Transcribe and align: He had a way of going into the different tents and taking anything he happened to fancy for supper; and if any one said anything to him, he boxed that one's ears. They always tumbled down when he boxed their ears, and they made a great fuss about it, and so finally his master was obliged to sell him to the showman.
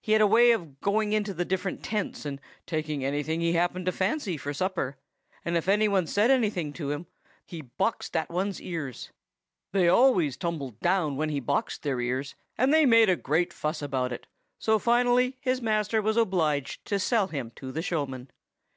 He 0.00 0.10
had 0.10 0.20
a 0.20 0.26
way 0.26 0.50
of 0.50 0.80
going 0.80 1.12
into 1.12 1.32
the 1.32 1.44
different 1.44 1.84
tents 1.84 2.24
and 2.26 2.40
taking 2.66 3.04
anything 3.04 3.40
he 3.40 3.52
happened 3.52 3.86
to 3.86 3.92
fancy 3.92 4.36
for 4.36 4.52
supper; 4.52 4.96
and 5.44 5.56
if 5.56 5.68
any 5.68 5.86
one 5.86 6.08
said 6.08 6.32
anything 6.32 6.72
to 6.72 6.90
him, 6.90 7.06
he 7.46 7.60
boxed 7.60 8.12
that 8.12 8.28
one's 8.28 8.60
ears. 8.60 9.12
They 9.70 9.86
always 9.88 10.36
tumbled 10.36 10.80
down 10.80 11.14
when 11.14 11.28
he 11.28 11.38
boxed 11.38 11.84
their 11.84 12.00
ears, 12.00 12.34
and 12.56 12.74
they 12.74 12.86
made 12.86 13.08
a 13.08 13.14
great 13.14 13.52
fuss 13.52 13.80
about 13.80 14.12
it, 14.12 14.22
and 14.26 14.26
so 14.58 14.80
finally 14.80 15.36
his 15.40 15.62
master 15.62 16.02
was 16.02 16.16
obliged 16.16 16.84
to 16.86 16.98
sell 16.98 17.28
him 17.28 17.52
to 17.54 17.70
the 17.70 17.80
showman. 17.80 18.32